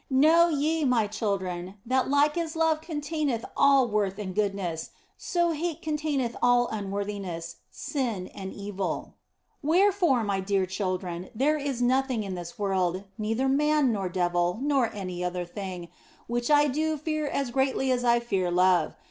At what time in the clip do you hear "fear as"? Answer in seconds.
16.97-17.51